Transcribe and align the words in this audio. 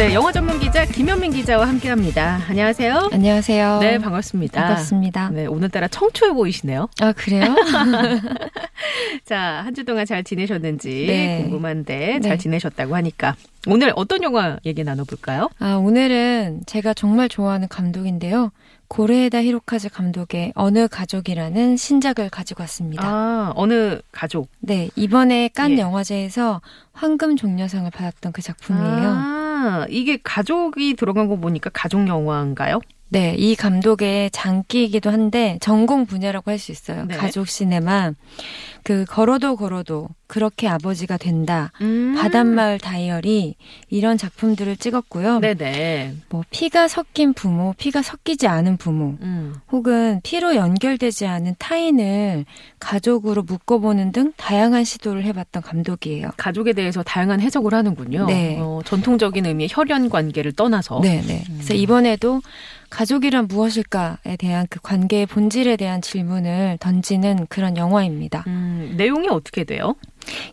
네, 0.00 0.14
영화 0.14 0.32
전문 0.32 0.58
기자 0.58 0.86
김현민 0.86 1.30
기자와 1.30 1.68
함께합니다. 1.68 2.40
안녕하세요. 2.48 3.10
안녕하세요. 3.12 3.80
네, 3.80 3.98
반갑습니다. 3.98 4.58
반갑습니다. 4.62 5.28
네, 5.28 5.44
오늘따라 5.44 5.88
청초해 5.88 6.32
보이시네요. 6.32 6.88
아, 7.02 7.12
그래요? 7.12 7.44
자, 9.26 9.60
한 9.62 9.74
주 9.74 9.84
동안 9.84 10.06
잘 10.06 10.24
지내셨는지 10.24 11.04
네. 11.06 11.42
궁금한데 11.42 12.20
잘 12.20 12.32
네. 12.32 12.36
지내셨다고 12.38 12.96
하니까 12.96 13.36
오늘 13.66 13.92
어떤 13.94 14.22
영화 14.22 14.56
얘기 14.64 14.82
나눠볼까요? 14.84 15.50
아, 15.58 15.74
오늘은 15.74 16.62
제가 16.64 16.94
정말 16.94 17.28
좋아하는 17.28 17.68
감독인데요. 17.68 18.52
고레에다 18.90 19.40
히로카즈 19.42 19.88
감독의 19.88 20.52
어느 20.56 20.88
가족이라는 20.88 21.76
신작을 21.76 22.28
가지고 22.28 22.64
왔습니다. 22.64 23.06
아, 23.06 23.52
어느 23.54 24.00
가족? 24.10 24.50
네, 24.58 24.90
이번에 24.96 25.48
깐 25.54 25.72
예. 25.72 25.78
영화제에서 25.78 26.60
황금 26.92 27.36
종려상을 27.36 27.88
받았던 27.88 28.32
그 28.32 28.42
작품이에요. 28.42 29.14
아, 29.16 29.86
이게 29.88 30.18
가족이 30.20 30.96
들어간 30.96 31.28
거 31.28 31.36
보니까 31.36 31.70
가족 31.72 32.08
영화인가요? 32.08 32.80
네, 33.12 33.34
이 33.36 33.56
감독의 33.56 34.30
장기이기도 34.30 35.10
한데 35.10 35.58
전공 35.60 36.06
분야라고 36.06 36.50
할 36.50 36.60
수 36.60 36.70
있어요. 36.72 37.06
네. 37.06 37.16
가족 37.16 37.48
시네마. 37.48 38.12
그 38.82 39.04
걸어도 39.08 39.56
걸어도 39.56 40.08
그렇게 40.26 40.68
아버지가 40.68 41.16
된다. 41.16 41.72
음. 41.80 42.14
바닷마을 42.16 42.78
다이어리 42.78 43.56
이런 43.88 44.16
작품들을 44.16 44.76
찍었고요. 44.76 45.40
네네. 45.40 46.16
뭐 46.28 46.44
피가 46.50 46.86
섞인 46.88 47.32
부모, 47.32 47.74
피가 47.78 48.02
섞이지 48.02 48.46
않은 48.46 48.76
부모, 48.76 49.16
음. 49.22 49.54
혹은 49.72 50.20
피로 50.22 50.54
연결되지 50.54 51.26
않은 51.26 51.56
타인을 51.58 52.44
가족으로 52.78 53.42
묶어보는 53.42 54.12
등 54.12 54.32
다양한 54.36 54.84
시도를 54.84 55.24
해봤던 55.24 55.62
감독이에요. 55.62 56.30
가족에 56.36 56.74
대해서 56.74 57.02
다양한 57.02 57.40
해석을 57.40 57.74
하는군요. 57.74 58.26
네. 58.26 58.58
어, 58.60 58.80
전통적인 58.84 59.46
의미의 59.46 59.68
혈연 59.72 60.10
관계를 60.10 60.52
떠나서. 60.52 61.00
네, 61.02 61.22
네. 61.26 61.42
그래서 61.46 61.74
이번에도 61.74 62.40
가족이란 62.90 63.46
무엇일까에 63.46 64.36
대한 64.38 64.66
그 64.68 64.80
관계의 64.80 65.26
본질에 65.26 65.76
대한 65.76 66.02
질문을 66.02 66.78
던지는 66.80 67.46
그런 67.48 67.76
영화입니다. 67.76 68.44
음, 68.48 68.94
내용이 68.96 69.28
어떻게 69.28 69.64
돼요? 69.64 69.94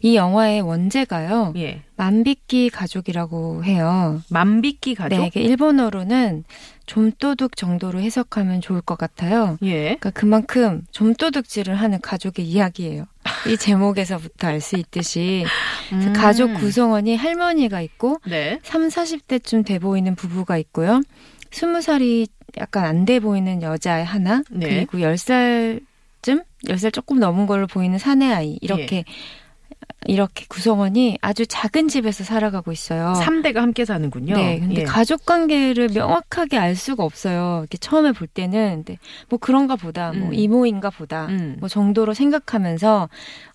이 0.01 0.15
영화의 0.15 0.61
원제가요, 0.61 1.53
예. 1.57 1.81
만비끼 1.97 2.69
가족이라고 2.69 3.65
해요. 3.65 4.21
만비끼 4.29 4.95
가족? 4.95 5.17
네, 5.17 5.31
일본어로는 5.33 6.45
좀도둑 6.85 7.57
정도로 7.57 7.99
해석하면 7.99 8.61
좋을 8.61 8.81
것 8.81 8.97
같아요. 8.97 9.57
예. 9.63 9.83
그러니까 9.83 10.11
그만큼 10.11 10.83
좀도둑질을 10.91 11.75
하는 11.75 11.99
가족의 11.99 12.45
이야기예요. 12.45 13.05
이 13.47 13.57
제목에서부터 13.57 14.47
알 14.47 14.61
수 14.61 14.77
있듯이 14.77 15.45
음. 15.91 16.13
가족 16.13 16.53
구성원이 16.55 17.17
할머니가 17.17 17.81
있고 17.81 18.19
네. 18.25 18.59
3, 18.63 18.87
40대쯤 18.87 19.65
돼 19.65 19.79
보이는 19.79 20.15
부부가 20.15 20.57
있고요. 20.57 21.01
20살이 21.51 22.27
약간 22.57 22.85
안 22.85 23.05
돼 23.05 23.19
보이는 23.19 23.61
여자 23.61 24.03
하나 24.03 24.41
네. 24.49 24.85
그리고 24.85 24.97
10살쯤 24.97 26.43
10살 26.65 26.93
조금 26.93 27.19
넘은 27.19 27.45
걸로 27.45 27.67
보이는 27.67 27.97
사내 27.97 28.31
아이 28.31 28.57
이렇게 28.61 29.03
이렇게 30.05 30.45
구성원이 30.47 31.17
아주 31.21 31.45
작은 31.45 31.87
집에서 31.89 32.23
살아가고 32.23 32.71
있어요. 32.71 33.13
삼대가 33.15 33.61
함께 33.61 33.83
사는군요. 33.83 34.35
네, 34.35 34.59
근데 34.59 34.81
예. 34.81 34.83
가족 34.85 35.25
관계를 35.25 35.89
명확하게 35.93 36.57
알 36.57 36.75
수가 36.75 37.03
없어요. 37.03 37.59
이렇게 37.61 37.77
처음에 37.77 38.13
볼 38.13 38.27
때는 38.27 38.83
근데 38.85 38.97
뭐 39.29 39.37
그런가 39.37 39.75
보다, 39.75 40.13
뭐 40.13 40.29
음. 40.29 40.33
이모인가 40.33 40.89
보다, 40.91 41.25
음. 41.27 41.57
뭐 41.59 41.67
정도로 41.67 42.13
생각하면서 42.13 43.09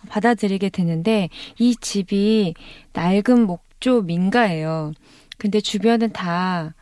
받아들이게 0.08 0.68
되는데 0.68 1.28
이 1.58 1.74
집이 1.76 2.54
낡은 2.92 3.46
목조 3.46 4.02
민가예요. 4.02 4.92
근데 5.38 5.60
주변은 5.60 6.12
다 6.12 6.74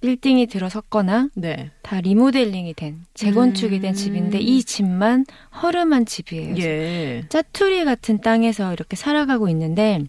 빌딩이 0.00 0.46
들어섰거나 0.46 1.28
네. 1.34 1.70
다 1.82 2.00
리모델링이 2.00 2.74
된 2.74 3.04
재건축이 3.14 3.80
된 3.80 3.92
음. 3.92 3.94
집인데 3.94 4.38
이 4.38 4.64
집만 4.64 5.26
허름한 5.62 6.06
집이에요. 6.06 6.56
예. 6.58 7.24
짜투리 7.28 7.84
같은 7.84 8.20
땅에서 8.20 8.72
이렇게 8.72 8.96
살아가고 8.96 9.48
있는데 9.50 10.02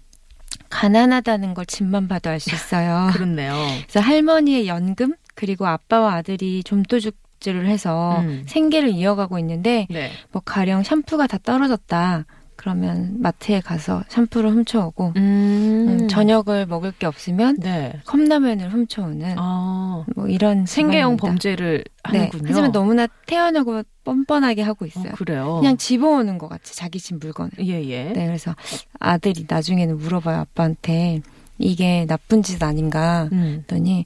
가난하다는 0.70 1.54
걸 1.54 1.66
집만 1.66 2.08
봐도 2.08 2.30
알 2.30 2.40
수 2.40 2.54
있어요. 2.56 3.10
그렇네요. 3.14 3.54
그래서 3.84 4.00
할머니의 4.00 4.68
연금 4.68 5.14
그리고 5.36 5.68
아빠와 5.68 6.16
아들이 6.16 6.64
좀도둑질을 6.64 7.68
해서 7.68 8.20
음. 8.22 8.44
생계를 8.48 8.90
이어가고 8.90 9.40
있는데 9.40 9.88
네. 9.90 10.12
뭐 10.32 10.42
가령 10.44 10.84
샴푸가 10.84 11.28
다 11.28 11.38
떨어졌다. 11.38 12.26
그러면 12.62 13.16
마트에 13.20 13.60
가서 13.60 14.04
샴푸를 14.08 14.52
훔쳐오고 14.52 15.14
음. 15.16 15.88
음, 15.90 16.08
저녁을 16.08 16.68
먹을 16.68 16.92
게 16.92 17.08
없으면 17.08 17.58
네. 17.60 18.00
컵라면을 18.06 18.72
훔쳐오는 18.72 19.34
아, 19.40 20.06
뭐 20.16 20.28
이런 20.28 20.68
생계형 20.68 21.18
집안입니다. 21.18 21.28
범죄를 21.28 21.84
네, 22.12 22.18
하는군요. 22.20 22.44
하지만 22.48 22.72
너무나 22.72 23.08
태연하고 23.26 23.82
뻔뻔하게 24.04 24.62
하고 24.62 24.86
어, 24.86 24.88
있어요. 24.88 25.12
그래요. 25.14 25.58
그냥 25.60 25.76
집어오는 25.78 26.38
것 26.38 26.50
같이 26.50 26.76
자기 26.76 27.00
집 27.00 27.18
물건을. 27.18 27.50
예, 27.62 27.84
예. 27.84 28.04
네, 28.14 28.28
그래서 28.28 28.56
아들이 29.00 29.46
나중에는 29.50 29.98
물어봐요 29.98 30.42
아빠한테 30.42 31.22
이게 31.58 32.06
나쁜 32.08 32.44
짓 32.44 32.62
아닌가 32.62 33.28
음. 33.32 33.62
했더니 33.62 34.06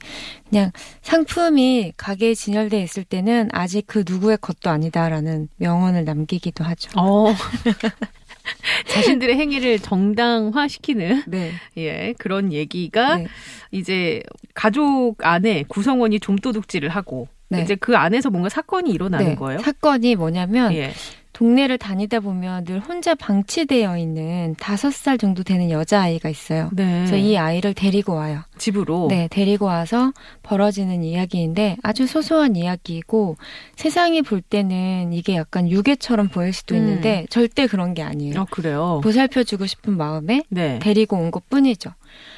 그냥 0.50 0.72
상품이 1.02 1.94
가게에 1.98 2.36
진열돼 2.36 2.82
있을 2.82 3.04
때는 3.04 3.50
아직 3.52 3.84
그 3.86 4.06
누구의 4.08 4.38
것도 4.40 4.70
아니다라는 4.70 5.50
명언을 5.58 6.06
남기기도 6.06 6.64
하죠. 6.64 6.90
어. 6.98 7.34
자신들의 8.88 9.36
행위를 9.36 9.80
정당화시키는 9.80 11.24
네. 11.28 11.52
예, 11.78 12.14
그런 12.18 12.54
얘기가 12.54 13.18
네. 13.18 13.28
이제 13.72 14.22
가족 14.54 15.16
안에 15.20 15.64
구성원이 15.68 16.20
좀도둑질을 16.20 16.90
하고 16.90 17.28
네. 17.50 17.62
이제 17.62 17.76
그 17.76 17.96
안에서 17.96 18.30
뭔가 18.30 18.50
사건이 18.50 18.92
일어나는 18.92 19.30
네. 19.30 19.36
거예요. 19.36 19.60
사건이 19.60 20.16
뭐냐면 20.16 20.74
예. 20.74 20.94
동네를 21.36 21.78
다니다 21.78 22.22
보면 22.22 22.64
늘 22.64 22.80
혼자 22.80 23.14
방치되어 23.14 23.98
있는 23.98 24.56
다섯 24.58 24.94
살 24.94 25.18
정도 25.18 25.44
되는 25.44 25.70
여자아이가 25.70 26.30
있어요. 26.30 26.70
네. 26.72 27.00
그래서 27.00 27.18
이 27.18 27.38
아이를 27.38 27.74
데리고 27.74 28.14
와요. 28.14 28.40
집으로 28.58 29.08
네, 29.10 29.28
데리고 29.30 29.66
와서 29.66 30.14
벌어지는 30.44 31.04
이야기인데 31.04 31.76
아주 31.84 32.08
소소한 32.08 32.56
이야기이고 32.56 33.36
세상이 33.76 34.22
볼 34.22 34.40
때는 34.40 35.12
이게 35.12 35.36
약간 35.36 35.70
유괴처럼 35.70 36.30
보일 36.30 36.54
수도 36.54 36.74
음. 36.74 36.80
있는데 36.80 37.26
절대 37.30 37.68
그런 37.68 37.94
게 37.94 38.02
아니에요. 38.02 38.40
아, 38.40 38.46
그래요. 38.50 39.02
보살펴주고 39.04 39.66
싶은 39.66 39.98
마음에 39.98 40.44
네. 40.50 40.80
데리고 40.80 41.18
온 41.18 41.32
것 41.32 41.50
뿐이죠. 41.50 41.90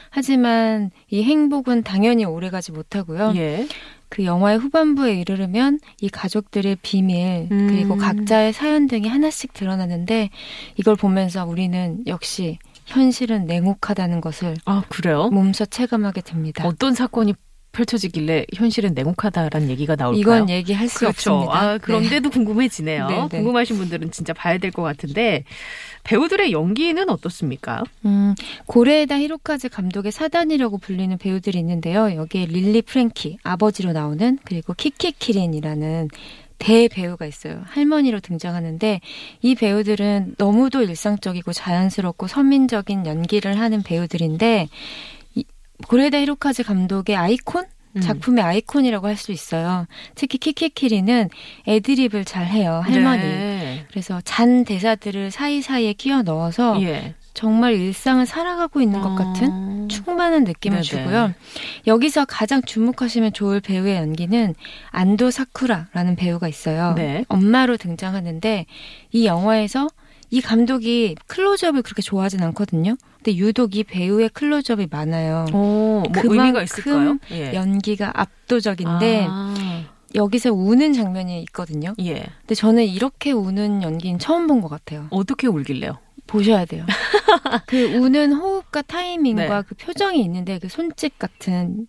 하지만 0.10 0.90
이 1.12 1.22
행복은 1.22 1.84
당연히 1.84 2.26
오래가지 2.26 2.72
못하고요. 2.72 3.34
예. 3.36 3.68
그 4.10 4.24
영화의 4.26 4.58
후반부에 4.58 5.20
이르르면 5.20 5.80
이 6.02 6.10
가족들의 6.10 6.78
비밀 6.82 7.48
음. 7.52 7.68
그리고 7.70 7.98
각자의 7.98 8.54
사연 8.54 8.88
등이 8.88 9.08
하나씩 9.08 9.54
드러나는데 9.54 10.30
이걸 10.76 10.96
보면서 10.96 11.46
우리는 11.46 12.04
역시 12.08 12.60
현실은 12.86 13.46
냉혹하다는 13.46 14.22
것을 14.22 14.56
아, 14.66 14.84
그래요? 14.88 15.30
몸소 15.30 15.66
체감하게 15.66 16.22
됩니다. 16.22 16.66
어떤 16.66 16.94
사건이 16.94 17.34
펼쳐지길래 17.78 18.46
현실은 18.56 18.94
냉혹하다라는 18.96 19.70
얘기가 19.70 19.96
나올까요? 19.96 20.20
이건 20.20 20.50
얘기할 20.50 20.88
수 20.90 21.00
그렇죠. 21.00 21.34
없습니다. 21.34 21.60
아, 21.60 21.72
네. 21.74 21.78
그런데도 21.78 22.30
궁금해지네요. 22.32 23.08
네, 23.08 23.22
네. 23.22 23.28
궁금하신 23.30 23.78
분들은 23.78 24.12
진짜 24.12 24.34
봐야 24.34 24.58
될 24.58 24.72
것 24.72 24.82
같은데 24.82 25.44
배우들의 26.04 26.52
연기는 26.52 27.10
어떻습니까? 27.10 27.84
음, 28.06 28.36
고레에다 28.66 29.18
히로카즈 29.20 29.70
감독의 29.70 30.12
사단이라고 30.12 30.78
불리는 30.78 31.18
배우들이 31.18 31.58
있는데요. 31.60 32.16
여기에 32.16 32.46
릴리 32.48 32.82
프랭키 32.82 33.38
아버지로 33.44 33.94
나오는 33.94 34.38
그리고 34.44 34.74
키키 34.74 35.14
키린이라는 35.14 36.10
대배우가 36.60 37.26
있어요. 37.28 37.62
할머니로 37.66 38.20
등장하는데 38.20 39.00
이 39.42 39.56
배우들은 39.56 40.36
너무도 40.40 40.82
일상적이고 40.82 41.54
자연스럽고 41.54 42.28
서민적인 42.28 43.06
연기를 43.06 43.60
하는 43.60 43.84
배우들인데 43.84 44.68
이, 44.68 44.70
고레에다 45.88 46.20
히로카즈 46.20 46.64
감독의 46.64 47.16
아이콘 47.16 47.66
음. 47.96 48.02
작품의 48.02 48.44
아이콘이라고 48.44 49.08
할 49.08 49.16
수 49.18 49.32
있어요. 49.32 49.88
특히 50.16 50.38
키키키리는 50.38 51.30
애드립을 51.68 52.26
잘 52.26 52.46
해요, 52.46 52.82
할머니. 52.84 53.22
네. 53.22 53.86
그래서 53.90 54.22
잔 54.24 54.66
대사들을 54.66 55.32
사이사이에 55.32 55.94
끼워 55.94 56.22
넣어서 56.22 56.80
예. 56.84 57.16
정말 57.34 57.74
일상을 57.76 58.26
살아가고 58.26 58.82
있는 58.82 59.02
것 59.02 59.16
같은 59.16 59.50
어. 59.52 59.88
충만한 59.90 60.44
느낌을 60.44 60.82
네네. 60.82 60.84
주고요. 60.84 61.34
여기서 61.88 62.26
가장 62.26 62.62
주목하시면 62.62 63.34
좋을 63.34 63.62
배우의 63.62 63.96
연기는 63.98 64.54
안도 64.90 65.32
사쿠라라는 65.32 66.16
배우가 66.16 66.48
있어요. 66.48 66.94
네. 66.96 67.26
엄마로 67.28 67.78
등장하는데 67.78 68.66
이 69.12 69.26
영화에서 69.26 69.88
이 70.30 70.42
감독이 70.42 71.16
클로즈업을 71.28 71.82
그렇게 71.82 72.02
좋아하진 72.02 72.44
않거든요. 72.44 72.96
근데 73.18 73.36
유독 73.38 73.76
이 73.76 73.84
배우의 73.84 74.30
클로즈업이 74.30 74.88
많아요. 74.92 75.46
어, 75.54 76.04
뭐 76.04 76.04
그만큼 76.12 76.32
의미가 76.40 76.64
있을까요? 76.64 77.18
예. 77.32 77.54
연기가 77.54 78.12
압도적인데 78.14 79.26
아, 79.30 79.84
여기서 80.16 80.52
우는 80.54 80.94
장면이 80.94 81.42
있거든요. 81.44 81.94
예. 82.02 82.26
근데 82.42 82.56
저는 82.56 82.86
이렇게 82.86 83.32
우는 83.32 83.84
연기는 83.84 84.20
처음 84.20 84.48
본 84.48 84.62
것 84.62 84.68
같아요. 84.70 85.08
어떻게 85.12 85.48
울길래요? 85.48 85.98
보셔야 86.28 86.66
돼요. 86.66 86.86
그 87.68 87.86
우는 87.96 88.34
호흡과 88.34 88.82
타이밍과 88.82 89.48
네. 89.62 89.64
그 89.68 89.76
표정이 89.76 90.20
있는데 90.24 90.60
그 90.60 90.68
손짓 90.68 91.18
같은 91.18 91.88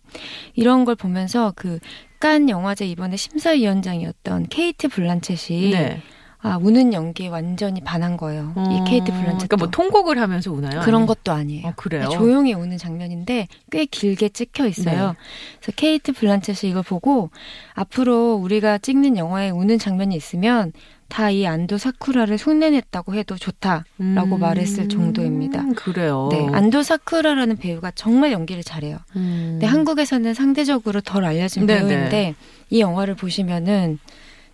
이런 0.53 0.85
걸 0.85 0.95
보면서 0.95 1.53
그 1.55 1.79
깐 2.19 2.49
영화제 2.49 2.85
이번에 2.85 3.15
심사위원장이었던 3.15 4.47
케이트 4.49 4.89
블란쳇이 4.89 5.69
네. 5.71 6.01
아 6.41 6.57
우는 6.61 6.93
연기에 6.93 7.27
완전히 7.27 7.81
반한 7.81 8.15
거예요. 8.15 8.53
어, 8.55 8.63
이 8.71 8.89
케이트 8.89 9.11
블란쳇 9.11 9.47
그러니까 9.47 9.57
뭐 9.57 9.67
통곡을 9.69 10.19
하면서 10.19 10.51
우나요? 10.53 10.79
그런 10.81 11.01
아니면- 11.01 11.05
것도 11.07 11.31
아니에요. 11.33 11.67
어, 11.67 11.73
그래요. 11.75 12.07
조용히 12.09 12.53
우는 12.53 12.77
장면인데 12.77 13.47
꽤 13.71 13.85
길게 13.85 14.29
찍혀 14.29 14.65
있어요. 14.67 15.07
네. 15.09 15.13
그래서 15.59 15.71
케이트 15.75 16.13
블란쳇이 16.13 16.69
이걸 16.71 16.81
보고 16.83 17.29
앞으로 17.73 18.35
우리가 18.35 18.77
찍는 18.77 19.17
영화에 19.17 19.49
우는 19.49 19.79
장면이 19.79 20.15
있으면 20.15 20.71
다 21.09 21.31
이 21.31 21.45
안도 21.47 21.79
사쿠라를 21.79 22.37
흉내냈다고 22.37 23.15
해도 23.15 23.35
좋다라고 23.35 23.83
음, 23.99 24.39
말했을 24.39 24.89
정도입니다. 24.89 25.65
그래요. 25.75 26.29
네, 26.31 26.47
안도 26.53 26.83
사쿠라라는 26.83 27.57
배우가 27.57 27.91
정말 27.95 28.31
연기를 28.31 28.63
잘해요. 28.63 28.97
음. 29.15 29.49
근데 29.53 29.65
한국에서는 29.65 30.35
상대적으로 30.35 31.01
덜 31.01 31.25
알려진 31.25 31.65
네네. 31.65 31.79
배우인데 31.87 32.35
이 32.69 32.79
영화를 32.79 33.15
보시면은 33.15 33.97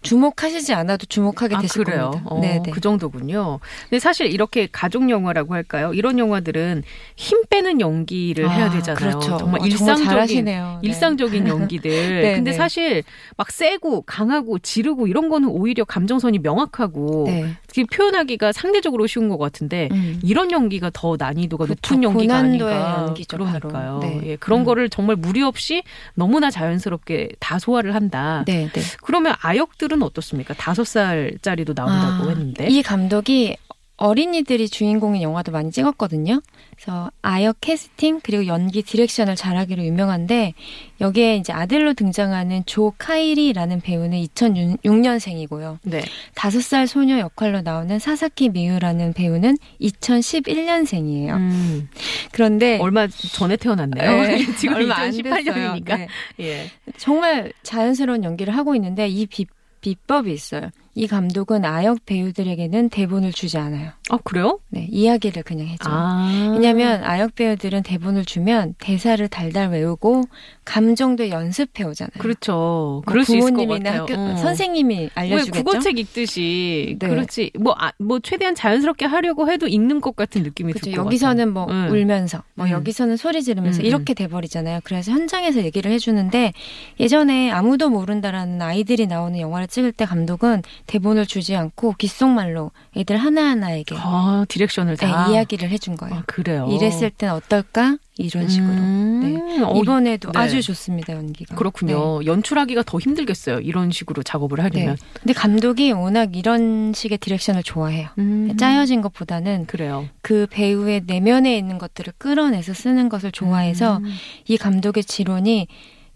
주목하시지 0.05 0.73
않아도 0.73 1.05
주목하게 1.07 1.55
아, 1.55 1.59
되실 1.59 1.83
그래요? 1.83 2.11
겁니다. 2.11 2.29
어, 2.29 2.39
네, 2.39 2.61
네. 2.63 2.71
그 2.71 2.79
정도군요. 2.79 3.59
근데 3.89 3.99
사실 3.99 4.27
이렇게 4.27 4.67
가족 4.71 5.09
영화라고 5.09 5.53
할까요? 5.53 5.93
이런 5.93 6.19
영화들은 6.19 6.83
힘 7.15 7.43
빼는 7.49 7.81
연기를 7.81 8.49
해야 8.49 8.67
아, 8.67 8.69
되잖아요. 8.69 8.95
그렇죠. 8.95 9.37
정말 9.37 9.61
어, 9.61 9.65
일상적인. 9.65 10.45
네. 10.45 10.61
일상적인 10.81 11.47
연기들. 11.47 11.89
네, 12.21 12.35
근데 12.35 12.51
네. 12.51 12.57
사실 12.57 13.03
막 13.35 13.51
세고 13.51 14.03
강하고 14.03 14.59
지르고 14.59 15.07
이런 15.07 15.29
거는 15.29 15.49
오히려 15.49 15.83
감정선이 15.83 16.39
명확하고 16.39 17.25
네. 17.27 17.55
표현하기가 17.91 18.51
상대적으로 18.51 19.07
쉬운 19.07 19.27
것 19.27 19.37
같은데 19.37 19.89
음. 19.91 20.19
이런 20.23 20.51
연기가 20.51 20.89
더 20.93 21.15
난이도가 21.17 21.65
그쵸, 21.65 21.95
높은 21.95 22.03
연기가 22.03 22.37
아닌가. 22.37 23.05
연기죠, 23.07 23.37
그러니까요. 23.37 23.99
네. 24.01 24.21
예, 24.23 24.35
그런 24.37 24.61
음. 24.61 24.65
거를 24.65 24.89
정말 24.89 25.15
무리 25.15 25.41
없이 25.41 25.83
너무나 26.13 26.49
자연스럽게 26.49 27.29
다 27.39 27.59
소화를 27.59 27.95
한다. 27.95 28.43
네, 28.45 28.69
네. 28.71 28.81
그러면 29.01 29.33
아역들은 29.41 29.94
어떻습니까? 30.03 30.53
다섯 30.53 30.85
살짜리도 30.85 31.73
나온다고 31.73 32.25
아, 32.25 32.29
했는데. 32.29 32.67
이 32.67 32.81
감독이 32.81 33.55
어린이들이 33.97 34.67
주인공인 34.67 35.21
영화도 35.21 35.53
많이 35.53 35.71
찍었거든요. 35.71 36.41
그래서 36.75 37.09
아역 37.21 37.61
캐스팅 37.61 38.19
그리고 38.21 38.45
연기 38.45 38.83
디렉션을 38.83 39.37
잘하기로 39.37 39.81
유명한데 39.85 40.53
여기에 40.99 41.37
이제 41.37 41.53
아들로 41.53 41.93
등장하는 41.93 42.63
조 42.65 42.93
카이리라는 42.97 43.79
배우는 43.79 44.17
2006년생이고요. 44.25 45.77
네. 45.83 46.03
다섯 46.35 46.61
살 46.61 46.87
소녀 46.87 47.19
역할로 47.19 47.61
나오는 47.61 47.97
사사키 47.97 48.49
미유라는 48.49 49.13
배우는 49.13 49.57
2011년생이에요. 49.79 51.35
음, 51.35 51.89
그런데 52.33 52.77
얼마 52.79 53.07
전에 53.07 53.55
태어났네요. 53.55 54.21
네, 54.23 54.45
지금 54.59 54.75
얼마 54.75 54.95
안 54.97 55.11
2018년이니까. 55.11 55.85
됐어요. 55.85 55.97
네. 55.97 56.07
예. 56.41 56.71
정말 56.97 57.53
자연스러운 57.63 58.25
연기를 58.25 58.55
하고 58.55 58.75
있는데 58.75 59.07
이 59.07 59.25
비, 59.25 59.45
비법이 59.85 60.33
있어요. 60.33 60.71
이 60.97 61.07
감독은 61.07 61.65
아역 61.65 62.05
배우들에게는 62.05 62.87
대본을 62.87 63.33
주지 63.33 63.57
않아요. 63.57 63.91
아, 64.09 64.17
그래요? 64.23 64.59
네, 64.69 64.87
이야기를 64.89 65.43
그냥 65.43 65.67
해줘요. 65.67 65.93
아. 65.93 66.51
왜냐하면 66.53 67.03
아역 67.03 67.35
배우들은 67.35 67.83
대본을 67.83 68.23
주면 68.23 68.75
대사를 68.79 69.27
달달 69.27 69.71
외우고 69.71 70.23
감정도 70.63 71.29
연습해 71.29 71.83
오잖아요. 71.83 72.11
그렇죠. 72.17 72.53
뭐 72.53 73.01
그럴 73.05 73.25
수 73.25 73.35
있을 73.35 73.51
것 73.51 73.57
부모님이나 73.57 73.91
같아요. 73.91 74.01
학교 74.03 74.33
어. 74.33 74.37
선생님이 74.37 74.95
왜 74.97 75.09
알려주겠죠. 75.13 75.63
국어책 75.63 75.99
읽듯이 75.99 76.95
네. 76.97 77.07
그렇지 77.07 77.51
뭐 77.59 77.75
아, 77.77 77.91
뭐 77.99 78.19
최대한 78.19 78.55
자연스럽게 78.55 79.05
하려고 79.05 79.51
해도 79.51 79.67
읽는 79.67 79.99
것 79.99 80.15
같은 80.15 80.43
느낌이 80.43 80.71
그렇죠. 80.71 80.91
들것 80.91 81.05
여기서는 81.05 81.51
뭐 81.51 81.65
음. 81.69 81.89
울면서, 81.91 82.41
뭐 82.53 82.67
음. 82.67 82.71
여기서는 82.71 83.17
소리 83.17 83.43
지르면서 83.43 83.81
음, 83.81 83.85
이렇게 83.85 84.13
돼 84.13 84.27
버리잖아요. 84.27 84.79
그래서 84.85 85.11
현장에서 85.11 85.61
얘기를 85.63 85.91
해주는데 85.91 86.53
예전에 87.01 87.51
아무도 87.51 87.89
모른다라는 87.89 88.61
아이들이 88.61 89.07
나오는 89.07 89.39
영화를 89.39 89.67
찍을 89.67 89.91
때 89.91 90.05
감독은 90.05 90.61
대본을 90.87 91.25
주지 91.25 91.55
않고 91.55 91.93
귓속말로 91.97 92.71
애들 92.95 93.17
하나하나에게 93.17 93.95
아 93.97 94.45
direction을 94.47 94.97
네, 94.97 95.07
다 95.07 95.29
이야기를 95.29 95.69
해준 95.69 95.95
거예요. 95.95 96.15
아, 96.15 96.23
그래요. 96.25 96.67
이랬을 96.71 97.11
땐 97.11 97.31
어떨까? 97.31 97.97
이런 98.17 98.47
식으로. 98.47 98.71
음. 98.71 99.19
네. 99.21 99.61
어, 99.61 99.73
이번에도 99.75 100.31
네. 100.31 100.39
아주 100.39 100.61
좋습니다 100.61 101.13
연기가. 101.13 101.55
그렇군요. 101.55 102.19
네. 102.19 102.27
연출하기가 102.27 102.83
더 102.83 102.97
힘들겠어요. 102.97 103.59
이런 103.59 103.91
식으로 103.91 104.23
작업을 104.23 104.61
하려면. 104.61 104.95
근데 105.19 105.33
감독이 105.33 105.91
워낙 105.91 106.35
이런 106.35 106.93
식의 106.93 107.17
direction을 107.17 107.63
좋아해요. 107.63 108.09
음. 108.17 108.55
짜여진 108.57 109.01
것보다는 109.01 109.65
그래요. 109.65 110.07
그 110.21 110.47
배우의 110.49 111.03
내면에 111.07 111.57
있는 111.57 111.77
것들을 111.77 112.13
끌어내서 112.17 112.73
쓰는 112.73 113.09
것을 113.09 113.31
좋아해서 113.31 113.97
음. 113.97 114.13
이 114.47 114.57
감독의 114.57 115.03
지론이 115.03 115.67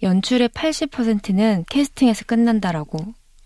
연출의 0.02 0.50
80%는 0.50 1.66
캐스팅에서 1.70 2.24
끝난다라고 2.26 3.00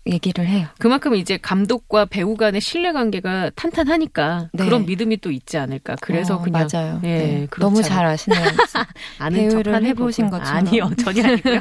얘기를 0.06 0.46
해요. 0.46 0.66
그만큼 0.78 1.14
이제 1.14 1.38
감독과 1.38 2.06
배우 2.06 2.36
간의 2.36 2.60
신뢰 2.60 2.92
관계가 2.92 3.50
탄탄하니까 3.56 4.50
네. 4.52 4.64
그런 4.64 4.84
믿음이 4.84 5.18
또 5.18 5.30
있지 5.30 5.56
않을까. 5.56 5.96
그래서 6.00 6.36
어, 6.36 6.42
그냥 6.42 6.68
맞아요. 6.70 7.00
예, 7.04 7.08
네. 7.08 7.48
너무. 7.58 7.82
잘 7.82 8.06
아시네요. 8.06 8.40
아는 9.18 9.48
배우를 9.48 9.84
해보신. 9.84 10.30
것처럼. 10.30 10.56
아니요 10.56 10.90
전혀 11.02 11.24
아니고요. 11.24 11.60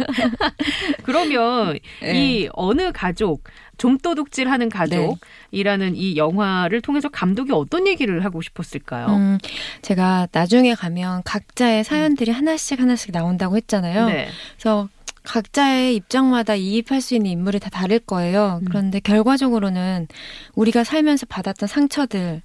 그러면 1.04 1.80
네. 2.02 2.14
이 2.14 2.50
어느 2.54 2.92
가족 2.92 3.44
좀도둑질하는 3.78 4.70
가족이라는 4.70 5.96
이 5.96 6.16
영화를 6.16 6.82
통해서 6.82 7.10
감독이 7.10 7.52
어떤 7.52 7.88
얘기를 7.88 8.24
하고 8.24 8.42
싶었을까요? 8.42 9.08
음, 9.08 9.38
제가 9.82 10.28
나중에 10.32 10.76
가면 10.76 11.24
각자의 11.26 11.84
사연들이 11.84 12.32
하나씩 12.32 12.80
하나씩 12.80 13.12
나온다고 13.12 13.58
했잖아요. 13.58 14.06
네. 14.06 14.28
그래서 14.58 14.88
각자의 15.24 15.96
입장마다 15.96 16.56
이입할 16.56 17.02
수 17.02 17.16
있는 17.16 17.32
인물이 17.32 17.60
다 17.60 17.70
다를 17.70 18.00
거예요. 18.00 18.60
음. 18.62 18.66
그런데 18.66 19.00
결과적으로는 19.00 20.08
우리가 20.56 20.84
살면서 20.84 21.26
받았던 21.28 21.68
상처들, 21.68 22.42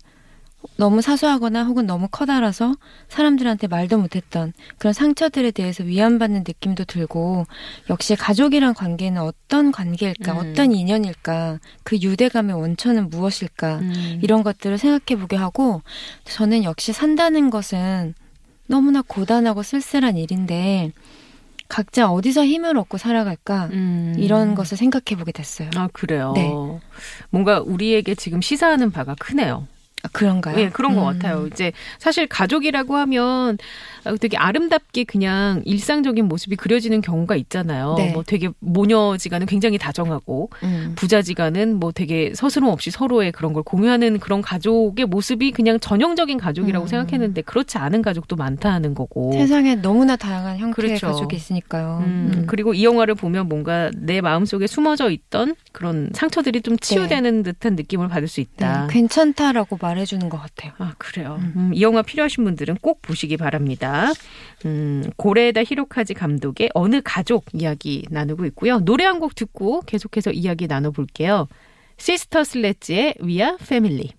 너무 0.76 1.02
사소하거나 1.02 1.64
혹은 1.64 1.87
너무 1.87 2.08
커다라서 2.11 2.75
사람들한테 3.08 3.68
말도 3.68 3.99
못했던 3.99 4.52
그런 4.78 4.92
상처들에 4.92 5.52
대해서 5.52 5.85
위안받는 5.85 6.44
느낌도 6.47 6.85
들고 6.85 7.47
역시 7.90 8.16
가족이란 8.16 8.75
관계는 8.75 9.20
어떤 9.23 9.70
관계일까, 9.73 10.32
음. 10.32 10.38
어떤 10.38 10.73
인연일까, 10.73 11.58
그 11.85 11.97
유대감의 11.97 12.56
원천은 12.56 13.08
무엇일까, 13.11 13.78
음. 13.78 14.20
이런 14.23 14.42
것들을 14.42 14.78
생각해 14.78 15.20
보게 15.20 15.37
하고 15.37 15.82
저는 16.25 16.64
역시 16.64 16.92
산다는 16.92 17.50
것은 17.50 18.14
너무나 18.66 19.02
고단하고 19.02 19.62
쓸쓸한 19.62 20.16
일인데 20.16 20.92
각자 21.68 22.10
어디서 22.10 22.44
힘을 22.44 22.76
얻고 22.78 22.98
살아갈까 22.98 23.66
음. 23.72 24.14
이런 24.18 24.54
것을 24.54 24.76
생각해 24.76 25.18
보게 25.18 25.32
됐어요. 25.32 25.70
아 25.76 25.88
그래요. 25.92 26.32
네. 26.34 26.50
뭔가 27.30 27.60
우리에게 27.60 28.14
지금 28.14 28.40
시사하는 28.40 28.90
바가 28.90 29.14
크네요. 29.18 29.66
아, 30.02 30.09
그런가요? 30.12 30.59
예, 30.61 30.69
그런 30.69 30.95
것 30.95 31.00
음. 31.02 31.07
같아요. 31.12 31.47
이제 31.47 31.73
사실 31.99 32.26
가족이라고 32.26 32.97
하면 32.97 33.59
되게 34.21 34.37
아름답게 34.37 35.05
그냥 35.05 35.62
일상적인 35.64 36.26
모습이 36.26 36.57
그려지는 36.57 37.00
경우가 37.00 37.37
있잖아요. 37.37 37.95
네. 37.99 38.12
뭐 38.12 38.23
되게 38.23 38.49
모녀지간은 38.61 39.47
굉장히 39.47 39.76
다정하고 39.76 40.50
음. 40.62 40.93
부자지간은 40.97 41.75
뭐 41.78 41.93
되게 41.93 42.33
서스럼 42.35 42.71
없이 42.71 42.90
서로의 42.90 43.33
그런 43.33 43.52
걸 43.52 43.62
공유하는 43.62 44.19
그런 44.19 44.40
가족의 44.40 45.07
모습이 45.07 45.50
그냥 45.50 45.81
전형적인 45.81 46.38
가족이라고 46.38 46.87
음. 46.87 46.88
생각했는데 46.88 47.43
그렇지 47.43 47.78
않은 47.78 48.02
가족도 48.02 48.37
많다는 48.37 48.95
거고. 48.95 49.33
세상에 49.33 49.75
너무나 49.75 50.17
다양한 50.17 50.59
형태의 50.59 50.88
그렇죠. 50.99 51.09
가족이 51.09 51.37
있으니까요. 51.37 52.02
음, 52.05 52.33
음. 52.35 52.45
그리고 52.47 52.73
이 52.73 52.85
영화를 52.85 53.14
보면 53.14 53.49
뭔가 53.49 53.90
내 53.97 54.21
마음속에 54.21 54.67
숨어져 54.67 55.11
있던 55.11 55.57
그런 55.73 56.11
상처들이 56.14 56.62
좀 56.62 56.78
치유되는 56.78 57.43
듯한 57.43 57.75
느낌을 57.76 58.09
받을 58.09 58.28
수 58.28 58.37
네, 58.37 58.43
있다. 58.43 58.87
괜찮다라고 58.88 59.78
말해 59.81 59.98
잘해주는 59.99 60.28
것 60.28 60.38
같아요. 60.40 60.73
아, 60.78 60.95
그래요. 60.99 61.38
음, 61.40 61.71
이 61.75 61.83
영화 61.83 62.02
필요하신 62.02 62.45
분들은 62.45 62.76
꼭 62.81 63.02
보시기 63.02 63.37
바랍니다. 63.37 64.12
음, 64.64 65.11
고레에다 65.17 65.64
히로카즈 65.64 66.14
감독의 66.14 66.71
어느 66.75 67.00
가족 67.05 67.47
이야기 67.52 68.05
나누고 68.11 68.45
있고요. 68.47 68.78
노래 68.81 69.05
한 69.05 69.19
곡 69.19 69.35
듣고 69.35 69.81
계속해서 69.81 70.31
이야기 70.31 70.69
나눠볼게요. 70.69 71.49
시스터 71.97 72.45
슬래지의 72.45 73.17
We 73.21 73.40
Are 73.40 73.57
Family. 73.61 74.11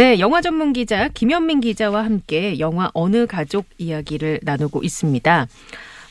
네, 0.00 0.18
영화 0.18 0.40
전문 0.40 0.72
기자 0.72 1.08
김현민 1.08 1.60
기자와 1.60 2.06
함께 2.06 2.58
영화 2.58 2.90
어느 2.94 3.26
가족 3.26 3.66
이야기를 3.76 4.40
나누고 4.44 4.82
있습니다. 4.82 5.46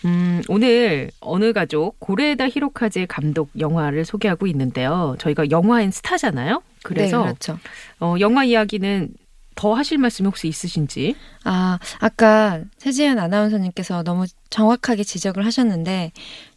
음, 0.06 0.44
오늘 0.48 1.10
어느 1.20 1.54
가족 1.54 2.00
고레에다 2.00 2.50
히로카즈의 2.50 3.08
감독 3.08 3.50
영화를 3.58 4.06
소개하고 4.06 4.46
있는데요. 4.46 5.16
저희가 5.18 5.50
영화엔 5.50 5.90
스타잖아요. 5.90 6.62
그래서 6.84 7.18
네, 7.18 7.24
그렇죠. 7.24 7.58
어, 8.00 8.14
영화 8.20 8.44
이야기는 8.44 9.10
더 9.56 9.74
하실 9.74 9.98
말씀이 9.98 10.28
혹시 10.28 10.48
있으신지? 10.48 11.16
아, 11.44 11.80
아까 12.00 12.62
최지은 12.78 13.18
아나운서님께서 13.18 14.04
너무 14.04 14.26
정확하게 14.52 15.04
지적을 15.04 15.48
하셨는데 15.48 16.12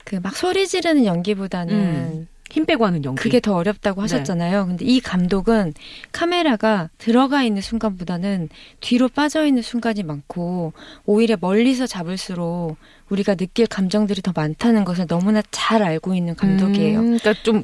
그 0.04 0.16
막 0.16 0.36
소리 0.36 0.66
지르는 0.66 1.06
연기보다는 1.06 1.74
음, 1.74 2.28
힘 2.52 2.66
빼고 2.66 2.84
하는 2.84 3.02
연기. 3.02 3.20
그게 3.22 3.40
더 3.40 3.54
어렵다고 3.54 4.02
하셨잖아요. 4.02 4.66
근데 4.66 4.84
이 4.84 5.00
감독은 5.00 5.72
카메라가 6.12 6.90
들어가 6.98 7.42
있는 7.42 7.62
순간보다는 7.62 8.50
뒤로 8.80 9.08
빠져 9.08 9.46
있는 9.46 9.62
순간이 9.62 10.02
많고 10.02 10.74
오히려 11.06 11.38
멀리서 11.40 11.86
잡을수록 11.86 12.76
우리가 13.08 13.36
느낄 13.36 13.66
감정들이 13.66 14.20
더 14.20 14.32
많다는 14.36 14.84
것을 14.84 15.06
너무나 15.06 15.40
잘 15.50 15.82
알고 15.82 16.14
있는 16.14 16.34
감독이에요. 16.34 16.98
음, 17.00 17.18
그러니까 17.18 17.42
좀 17.42 17.62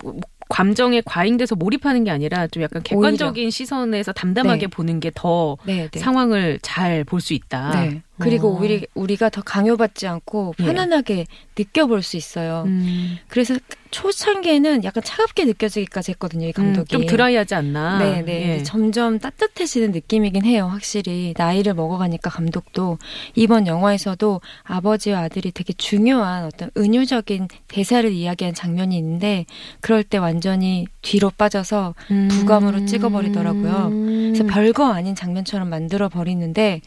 감정에 0.48 1.02
과잉돼서 1.04 1.54
몰입하는 1.54 2.04
게 2.04 2.10
아니라 2.10 2.46
좀 2.46 2.62
약간 2.62 2.82
객관적인 2.82 3.50
시선에서 3.50 4.12
담담하게 4.12 4.60
네. 4.60 4.66
보는 4.68 5.00
게더 5.00 5.58
네, 5.66 5.88
네. 5.92 5.98
상황을 6.00 6.58
잘 6.62 7.04
볼 7.04 7.20
수 7.20 7.34
있다. 7.34 7.72
네. 8.18 8.24
그리고 8.24 8.48
어. 8.54 8.60
우리 8.60 8.86
우리가 8.94 9.30
더 9.30 9.42
강요받지 9.42 10.06
않고 10.06 10.54
예. 10.60 10.64
편안하게 10.64 11.26
느껴볼 11.58 12.02
수 12.02 12.16
있어요. 12.16 12.64
음, 12.66 13.18
그래서 13.28 13.56
초창기에는 13.90 14.84
약간 14.84 15.02
차갑게 15.02 15.46
느껴지기까지 15.46 16.12
했거든요, 16.12 16.46
이 16.46 16.52
감독이. 16.52 16.94
음, 16.94 17.00
좀 17.00 17.06
드라이하지 17.06 17.54
않나. 17.54 17.98
네, 17.98 18.22
네. 18.22 18.58
예. 18.58 18.62
점점 18.62 19.18
따뜻해지는 19.18 19.92
느낌이긴 19.92 20.44
해요, 20.44 20.68
확실히. 20.70 21.32
나이를 21.36 21.74
먹어가니까 21.74 22.28
감독도. 22.28 22.98
이번 23.34 23.66
영화에서도 23.66 24.40
아버지와 24.64 25.20
아들이 25.20 25.52
되게 25.52 25.72
중요한 25.72 26.44
어떤 26.44 26.70
은유적인 26.76 27.48
대사를 27.68 28.10
이야기한 28.12 28.52
장면이 28.52 28.96
있는데, 28.98 29.46
그럴 29.80 30.04
때 30.04 30.18
완전히 30.18 30.86
뒤로 31.00 31.30
빠져서 31.30 31.94
부감으로 32.28 32.84
찍어버리더라고요. 32.84 33.88
그래서 33.90 34.44
음. 34.44 34.46
별거 34.48 34.92
아닌 34.92 35.14
장면처럼 35.14 35.70
만들어 35.70 36.10
버리는데, 36.10 36.82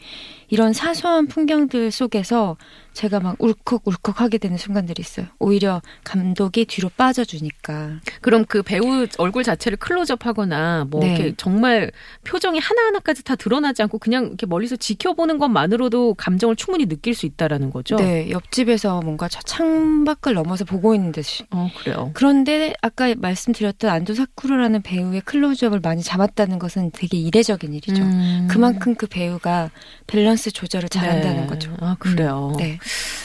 이런 0.52 0.74
사소한 0.74 1.28
풍경들 1.28 1.90
속에서 1.90 2.58
제가 2.92 3.20
막 3.20 3.36
울컥울컥 3.38 4.20
하게 4.20 4.38
되는 4.38 4.56
순간들이 4.56 5.00
있어요. 5.00 5.26
오히려 5.38 5.80
감독이 6.04 6.64
뒤로 6.66 6.90
빠져주니까. 6.96 8.00
그럼 8.20 8.44
그 8.44 8.62
배우 8.62 9.06
얼굴 9.18 9.42
자체를 9.44 9.78
클로즈업하거나 9.78 10.86
뭐 10.90 11.00
네. 11.00 11.14
이렇게 11.14 11.34
정말 11.36 11.90
표정이 12.24 12.58
하나 12.58 12.82
하나까지 12.82 13.24
다 13.24 13.34
드러나지 13.36 13.82
않고 13.82 13.98
그냥 13.98 14.26
이렇게 14.26 14.46
멀리서 14.46 14.76
지켜보는 14.76 15.38
것만으로도 15.38 16.14
감정을 16.14 16.56
충분히 16.56 16.86
느낄 16.86 17.14
수 17.14 17.26
있다라는 17.26 17.70
거죠. 17.70 17.96
네, 17.96 18.30
옆집에서 18.30 19.00
뭔가 19.00 19.28
저 19.28 19.40
창밖을 19.40 20.34
넘어서 20.34 20.64
보고 20.64 20.94
있는 20.94 21.12
듯이. 21.12 21.44
어 21.50 21.70
그래요. 21.78 22.10
그런데 22.14 22.74
아까 22.82 23.14
말씀드렸던 23.16 23.90
안도 23.90 24.14
사쿠라라는 24.14 24.82
배우의 24.82 25.22
클로즈업을 25.22 25.80
많이 25.80 26.02
잡았다는 26.02 26.58
것은 26.58 26.90
되게 26.92 27.16
이례적인 27.18 27.72
일이죠. 27.72 28.02
음. 28.02 28.48
그만큼 28.50 28.94
그 28.94 29.06
배우가 29.06 29.70
밸런스 30.06 30.50
조절을 30.50 30.88
잘한다는 30.88 31.42
네. 31.42 31.46
거죠. 31.46 31.74
아 31.80 31.96
그래요. 31.98 32.52
음, 32.52 32.56
네. 32.58 32.78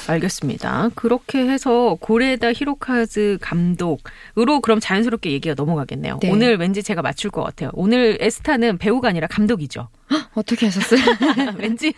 알겠습니다. 0.07 0.89
그렇게 0.95 1.47
해서 1.47 1.97
고레다 1.99 2.53
히로카즈 2.53 3.37
감독으로 3.41 4.61
그럼 4.61 4.79
자연스럽게 4.79 5.31
얘기가 5.31 5.55
넘어가겠네요. 5.55 6.19
네. 6.21 6.31
오늘 6.31 6.57
왠지 6.57 6.83
제가 6.83 7.01
맞출 7.01 7.29
것 7.31 7.43
같아요. 7.43 7.71
오늘 7.73 8.17
에스타는 8.21 8.77
배우가 8.77 9.09
아니라 9.09 9.27
감독이죠. 9.27 9.89
어떻게 10.33 10.67
하셨어요? 10.67 10.99
왠지 11.57 11.93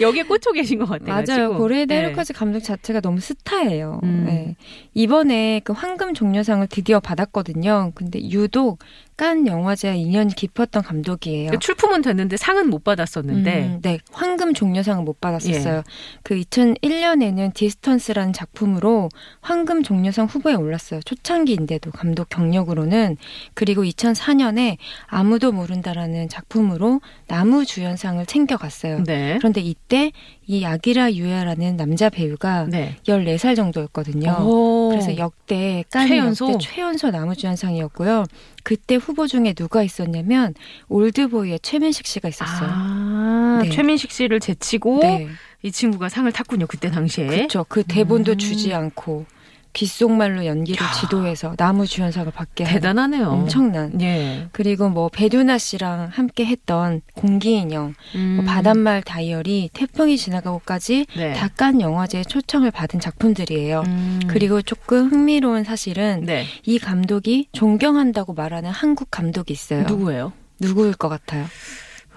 여기에 0.00 0.24
꽂혀 0.24 0.50
계신 0.52 0.78
것 0.78 0.88
같아요. 0.88 1.24
맞아요. 1.24 1.56
고레에다 1.58 1.94
네. 1.94 2.00
히로카즈 2.02 2.32
감독 2.32 2.60
자체가 2.60 3.00
너무 3.00 3.20
스타예요. 3.20 4.00
음. 4.02 4.24
네. 4.26 4.56
이번에 4.94 5.60
그 5.62 5.72
황금 5.72 6.14
종려상을 6.14 6.66
드디어 6.68 6.98
받았거든요. 7.00 7.92
근데 7.94 8.20
유독 8.30 8.80
깐 9.22 9.46
영화제와 9.46 9.94
인연이 9.94 10.34
깊었던 10.34 10.82
감독이에요. 10.82 11.52
출품은 11.60 12.02
됐는데 12.02 12.36
상은 12.36 12.68
못 12.68 12.82
받았었는데 12.82 13.60
음, 13.60 13.78
네, 13.80 14.00
황금 14.10 14.52
종려상을 14.52 15.04
못 15.04 15.20
받았었어요. 15.20 15.84
그 16.24 16.34
2001년에는 16.34 17.54
디스턴스라는 17.54 18.32
작품으로 18.32 19.10
황금 19.40 19.84
종려상 19.84 20.26
후보에 20.26 20.54
올랐어요. 20.54 20.98
초창기인데도 21.04 21.92
감독 21.92 22.30
경력으로는 22.30 23.16
그리고 23.54 23.84
2004년에 23.84 24.78
아무도 25.06 25.52
모른다라는 25.52 26.28
작품으로 26.28 27.00
남우 27.28 27.64
주연상을 27.64 28.26
챙겨갔어요. 28.26 29.04
네. 29.04 29.36
그런데 29.38 29.60
이때 29.60 30.10
이 30.48 30.64
야기라 30.64 31.12
유야라는 31.12 31.76
남자 31.76 32.10
배우가 32.10 32.66
네. 32.68 32.96
14살 33.06 33.54
정도였거든요. 33.54 34.38
오. 34.40 34.88
그래서 34.90 35.16
역대 35.16 35.84
칸 35.92 36.08
최연소? 36.08 36.50
역대 36.50 36.58
최연소 36.66 37.10
남우주연상이었고요. 37.10 38.24
그때 38.62 38.96
후보 38.96 39.26
중에 39.26 39.52
누가 39.52 39.82
있었냐면 39.82 40.54
올드보이의 40.88 41.60
최민식 41.60 42.06
씨가 42.06 42.28
있었어요. 42.28 42.68
아, 42.70 43.60
네. 43.62 43.70
최민식 43.70 44.10
씨를 44.10 44.40
제치고 44.40 45.00
네, 45.02 45.28
이 45.62 45.70
친구가 45.70 46.08
상을 46.08 46.30
탔군요. 46.30 46.66
그때 46.66 46.90
당시에. 46.90 47.26
그렇죠. 47.26 47.64
그 47.68 47.82
대본도 47.82 48.32
음. 48.32 48.38
주지 48.38 48.72
않고 48.72 49.26
귓속말로 49.72 50.44
연기를 50.46 50.84
야. 50.84 50.90
지도해서 50.92 51.54
나무 51.56 51.86
주연상을 51.86 52.30
받게 52.32 52.64
하는 52.64 52.74
대단하네요. 52.74 53.26
엄청난. 53.28 54.00
예. 54.00 54.48
그리고 54.52 54.88
뭐 54.88 55.08
배두나 55.08 55.58
씨랑 55.58 56.10
함께 56.12 56.44
했던 56.44 57.00
공기인형, 57.14 57.94
음. 58.14 58.36
뭐 58.36 58.44
바닷말 58.44 59.02
다이어리, 59.02 59.70
태풍이 59.72 60.16
지나가고까지 60.16 61.06
네. 61.16 61.32
다깐 61.34 61.80
영화제에 61.80 62.24
초청을 62.24 62.70
받은 62.70 63.00
작품들이에요. 63.00 63.82
음. 63.86 64.20
그리고 64.26 64.60
조금 64.62 65.08
흥미로운 65.10 65.64
사실은 65.64 66.24
네. 66.24 66.44
이 66.64 66.78
감독이 66.78 67.48
존경한다고 67.52 68.34
말하는 68.34 68.70
한국 68.70 69.10
감독이 69.10 69.52
있어요. 69.52 69.82
누구예요? 69.84 70.32
누구일 70.60 70.94
것 70.94 71.08
같아요? 71.08 71.46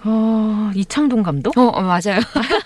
어, 0.04 0.70
이창동 0.74 1.22
감독? 1.22 1.56
어, 1.58 1.62
어, 1.62 1.80
맞아요. 1.82 2.20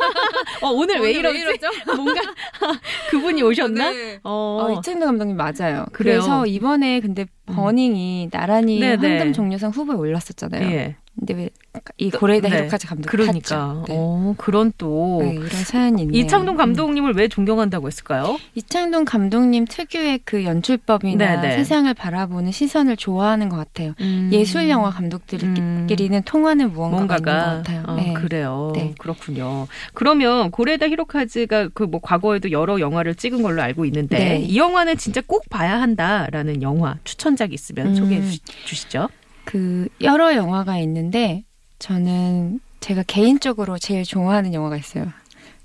어, 0.63 0.69
오늘, 0.69 1.01
왜 1.01 1.13
이러지? 1.13 1.45
뭔가 1.87 2.21
그분이 3.11 3.43
오셨나? 3.43 3.91
네. 3.91 4.21
어. 4.25 4.59
어, 4.63 4.79
이창동 4.79 5.07
감독님 5.07 5.37
맞아요. 5.37 5.87
그래요? 5.93 6.21
그래서 6.21 6.47
이번에 6.47 7.01
근데 7.01 7.27
버닝이 7.47 8.29
나란히 8.31 8.79
네, 8.79 8.97
네. 8.97 9.17
황금 9.17 9.33
종려상 9.33 9.71
후보에 9.71 9.97
올랐었잖아요. 9.97 10.71
예. 10.71 10.97
근데 11.21 11.35
왜 11.35 11.51
이 11.99 12.11
고레에다 12.11 12.49
네. 12.49 12.57
히로카즈 12.59 12.89
감독 12.89 13.09
그러니까. 13.09 13.85
네. 13.87 13.95
어, 13.97 14.35
그런 14.37 14.73
또 14.77 15.21
네, 15.23 15.35
이런 15.35 15.49
사연이 15.49 16.03
있네요. 16.03 16.21
이창동 16.21 16.57
음. 16.57 16.57
감독님을 16.57 17.13
왜 17.15 17.29
존경한다고 17.29 17.87
했을까요? 17.87 18.39
이창동 18.57 19.05
감독님 19.05 19.67
특유의 19.67 20.21
그 20.25 20.45
연출법이나 20.45 21.41
네, 21.41 21.49
네. 21.49 21.57
세상을 21.57 21.93
바라보는 21.95 22.51
시선을 22.51 22.97
좋아하는 22.97 23.49
것 23.49 23.57
같아요. 23.57 23.95
예술 24.33 24.69
영화 24.69 24.91
감독들끼리는 24.91 26.23
통하는 26.25 26.73
무언가가 26.73 27.17
있는 27.17 27.25
것 27.25 27.31
뭔가가 27.31 27.57
같아요. 27.59 27.85
어, 27.87 27.95
네. 27.95 28.13
그래요. 28.15 28.73
네. 28.75 28.95
그렇군요. 28.99 29.69
그러면 29.95 30.51
고레다 30.51 30.89
히로카즈가 30.89 31.69
그 31.69 31.91
뭐 31.91 32.01
과거에도 32.01 32.51
여러 32.53 32.79
영화를 32.79 33.15
찍은 33.17 33.43
걸로 33.43 33.63
알고 33.63 33.85
있는데 33.87 34.17
네. 34.19 34.39
이 34.41 34.57
영화는 34.59 34.97
진짜 34.97 35.21
꼭 35.27 35.49
봐야 35.51 35.81
한다라는 35.81 36.63
영화 36.63 36.97
추천작 37.05 37.53
있으면 37.53 37.89
음. 37.89 37.95
소개해 37.97 38.23
주- 38.31 38.39
주시죠. 38.65 39.09
그 39.51 39.89
여러 40.01 40.37
영화가 40.37 40.79
있는데 40.79 41.43
저는 41.81 42.61
제가 42.79 43.03
개인적으로 43.03 43.79
제일 43.79 44.05
좋아하는 44.05 44.55
영화가 44.55 44.77
있어요. 44.77 45.09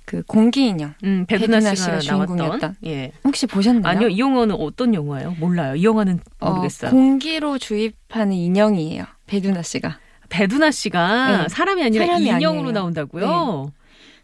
그 0.06 0.24
공기인형. 0.24 0.96
음, 1.04 1.26
배두나 1.28 1.58
배두나 1.58 1.76
씨가, 1.76 2.00
주인공이었던. 2.00 2.78
예. 2.88 3.12
혹시 3.24 3.46
보셨나요? 3.46 3.86
아니요, 3.88 4.08
이 4.10 4.18
영화는 4.18 4.56
어떤 4.56 4.96
영화예요? 4.96 5.36
몰라요. 5.40 5.76
이 5.76 5.84
영화는 5.84 6.20
어, 6.40 6.50
모르겠어요. 6.52 6.90
공기로 6.90 7.60
주입하는 7.60 8.34
인형이에요. 8.34 9.06
배두나 9.28 9.62
씨가. 9.62 10.00
배두나 10.30 10.72
씨가 10.72 11.44
네. 11.44 11.48
사람이 11.50 11.84
아니라 11.84 12.06
사람이 12.08 12.26
인형으로 12.26 12.70
아니에요. 12.70 12.72
나온다고요? 12.72 13.72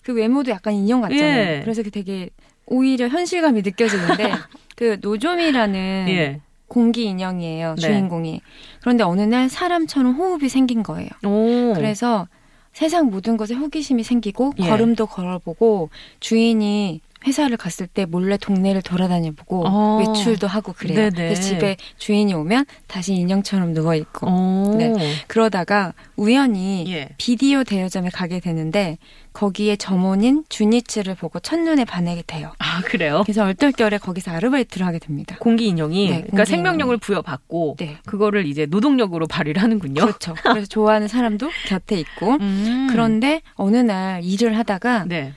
그 0.01 0.13
외모도 0.13 0.49
약간 0.49 0.73
인형 0.73 1.01
같잖아요. 1.01 1.57
예. 1.57 1.61
그래서 1.63 1.83
그 1.83 1.91
되게 1.91 2.29
오히려 2.65 3.07
현실감이 3.07 3.61
느껴지는데 3.61 4.31
그 4.75 4.97
노조미라는 5.01 6.05
예. 6.09 6.41
공기 6.71 7.03
인형이에요. 7.03 7.75
네. 7.75 7.81
주인공이. 7.81 8.39
그런데 8.79 9.03
어느 9.03 9.21
날 9.21 9.49
사람처럼 9.49 10.13
호흡이 10.13 10.47
생긴 10.47 10.83
거예요. 10.83 11.09
오. 11.25 11.73
그래서 11.75 12.29
세상 12.71 13.07
모든 13.07 13.35
것에 13.35 13.53
호기심이 13.53 14.03
생기고 14.03 14.53
예. 14.59 14.69
걸음도 14.69 15.05
걸어보고 15.05 15.89
주인이 16.21 17.01
회사를 17.25 17.57
갔을 17.57 17.87
때 17.87 18.05
몰래 18.05 18.37
동네를 18.37 18.81
돌아다녀 18.81 19.31
보고 19.31 19.63
어. 19.67 19.97
외출도 19.99 20.47
하고 20.47 20.73
그래요. 20.73 21.09
네네. 21.11 21.35
집에 21.35 21.77
주인이 21.97 22.33
오면 22.33 22.65
다시 22.87 23.13
인형처럼 23.13 23.73
누워 23.73 23.95
있고 23.95 24.27
오. 24.27 24.75
네. 24.77 24.93
그러다가 25.27 25.93
우연히 26.15 26.85
예. 26.87 27.09
비디오 27.17 27.63
대여점에 27.63 28.09
가게 28.09 28.39
되는데 28.39 28.97
거기에 29.33 29.77
점원인 29.77 30.43
주니츠를 30.49 31.15
보고 31.15 31.39
첫눈에 31.39 31.85
반하게 31.85 32.23
돼요. 32.27 32.51
아, 32.59 32.81
그래요? 32.81 33.21
그래서 33.25 33.45
얼떨결에 33.45 33.99
거기서 33.99 34.31
아르바이트를 34.31 34.85
하게 34.85 34.99
됩니다. 34.99 35.37
공기 35.39 35.67
인형이 35.67 36.05
네, 36.05 36.09
그러니까 36.15 36.37
공기 36.37 36.51
생명력을. 36.51 36.97
부여받고 36.97 37.77
네. 37.79 37.97
그거를 38.05 38.45
이제 38.45 38.65
노동력으로 38.65 39.27
발휘를 39.27 39.61
하는군요. 39.61 40.01
그렇죠. 40.01 40.35
그래서 40.43 40.65
좋아하는 40.67 41.07
사람도 41.07 41.49
곁에 41.67 41.97
있고 41.99 42.33
음. 42.41 42.87
그런데 42.91 43.41
어느 43.53 43.77
날 43.77 44.21
일을 44.23 44.57
하다가 44.57 45.05
네. 45.07 45.33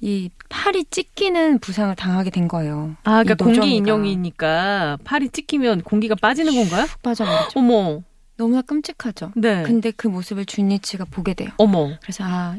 이 0.00 0.30
팔이 0.48 0.84
찢기는 0.90 1.58
부상을 1.58 1.94
당하게 1.96 2.30
된 2.30 2.46
거예요. 2.48 2.94
아, 3.04 3.22
그러니까 3.22 3.34
이 3.34 3.36
공기 3.36 3.76
인형이니까 3.76 4.98
팔이 5.04 5.30
찍히면 5.30 5.82
공기가 5.82 6.14
빠지는 6.14 6.54
건가요? 6.54 6.86
푹 6.86 7.02
빠져버리죠. 7.02 7.58
어머. 7.58 8.02
너무나 8.36 8.62
끔찍하죠. 8.62 9.32
네. 9.34 9.64
근데 9.64 9.90
그 9.90 10.06
모습을 10.06 10.46
주니치가 10.46 11.04
보게 11.04 11.34
돼요. 11.34 11.50
어머. 11.56 11.90
그래서 12.00 12.22
아 12.24 12.56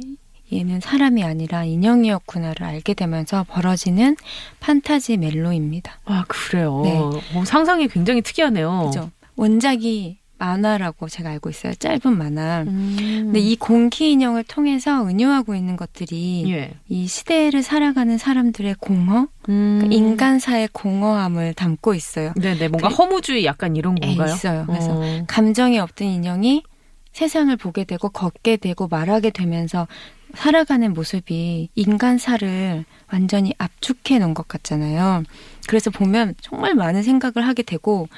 얘는 0.52 0.82
사람이 0.82 1.24
아니라 1.24 1.64
인형이었구나를 1.64 2.66
알게 2.66 2.94
되면서 2.96 3.46
벌어지는 3.48 4.18
판타지 4.60 5.18
멜로입니다. 5.18 6.00
아, 6.06 6.26
그래요. 6.28 6.82
네. 6.84 6.98
어, 7.00 7.46
상상이 7.46 7.88
굉장히 7.88 8.22
특이하네요. 8.22 8.86
그죠? 8.88 9.12
원작이 9.36 10.18
만화라고 10.40 11.08
제가 11.10 11.30
알고 11.30 11.50
있어요. 11.50 11.74
짧은 11.76 12.18
만화. 12.18 12.64
음. 12.64 12.96
근데 12.98 13.40
이 13.40 13.56
공기 13.56 14.12
인형을 14.12 14.44
통해서 14.46 15.06
은유하고 15.06 15.54
있는 15.54 15.76
것들이 15.76 16.46
예. 16.52 16.72
이 16.88 17.06
시대를 17.08 17.62
살아가는 17.62 18.18
사람들의 18.18 18.76
공허, 18.80 19.28
음. 19.50 19.80
그러니까 19.82 19.96
인간사의 19.96 20.70
공허함을 20.72 21.54
담고 21.54 21.94
있어요. 21.94 22.34
네네. 22.42 22.70
뭔가 22.70 22.90
그- 22.90 22.96
허무주의 22.96 23.46
약간 23.46 23.76
이런 23.76 23.98
에, 24.02 24.08
건가요? 24.16 24.34
있어요. 24.34 24.64
그래서 24.66 24.94
어. 24.94 25.24
감정이 25.28 25.78
없던 25.80 26.08
인형이 26.08 26.64
세상을 27.12 27.56
보게 27.58 27.84
되고 27.84 28.10
걷게 28.10 28.58
되고 28.58 28.88
말하게 28.88 29.32
되면서 29.32 29.88
살아가는 30.36 30.94
모습이 30.94 31.70
인간사를 31.76 32.86
완전히 33.12 33.54
압축해 33.58 34.20
놓은 34.20 34.34
것 34.36 34.48
같잖아요. 34.48 35.24
그래서 35.70 35.92
보면 35.92 36.34
정말 36.42 36.74
많은 36.74 37.04
생각을 37.04 37.48
하게 37.48 37.62
되고 37.62 38.10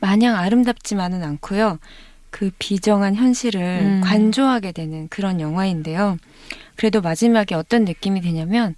마냥 0.00 0.34
아름답지만은 0.34 1.22
않고요. 1.22 1.78
그 2.30 2.50
비정한 2.58 3.14
현실을 3.14 3.60
음. 3.62 4.00
관조하게 4.02 4.72
되는 4.72 5.06
그런 5.06 5.40
영화인데요. 5.40 6.16
그래도 6.74 7.00
마지막에 7.00 7.54
어떤 7.54 7.84
느낌이 7.84 8.22
드냐면 8.22 8.74